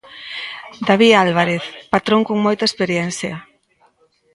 David 0.87 1.13
Álvarez, 1.25 1.63
patrón 1.93 2.21
con 2.27 2.37
moita 2.45 2.65
experiencia. 2.69 3.33